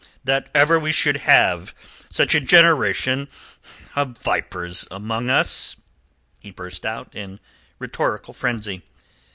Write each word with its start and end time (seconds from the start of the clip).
That 0.23 0.49
ever 0.55 0.79
we 0.79 0.91
should 0.91 1.17
have 1.27 1.75
such 2.09 2.33
a 2.33 2.41
generation 2.41 3.27
of 3.95 4.17
vipers 4.17 4.87
among 4.89 5.29
us," 5.29 5.75
he 6.39 6.49
burst 6.49 6.87
out 6.87 7.13
in 7.13 7.39
rhetorical 7.77 8.33
frenzy. 8.33 8.81